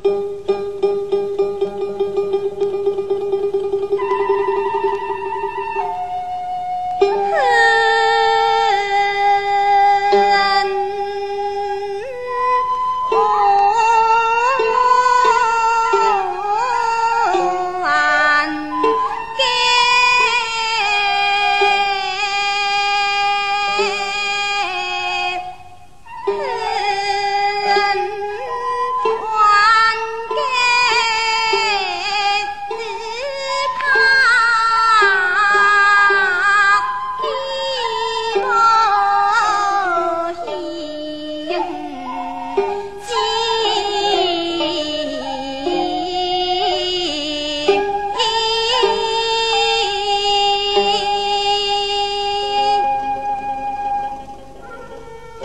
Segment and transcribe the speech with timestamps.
[0.00, 0.42] 啊。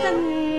[0.00, 0.57] 嗯